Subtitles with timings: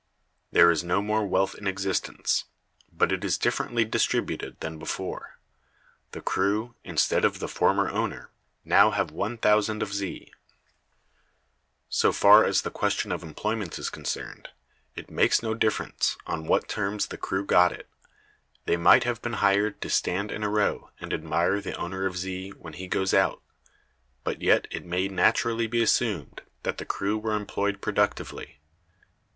[0.51, 2.45] There is no more wealth in existence,
[2.91, 5.37] but it is differently distributed than before:
[6.11, 8.31] the crew, instead of the former owner,
[8.65, 10.31] now have 1,000 of Z.
[11.87, 14.49] So far as the question of employment is concerned,
[14.95, 17.87] it makes no difference on what terms the crew got it:
[18.65, 22.17] they might have been hired to stand in a row and admire the owner of
[22.17, 23.43] Z when he goes out.
[24.23, 28.57] But yet it may naturally be assumed that the crew were employed productively.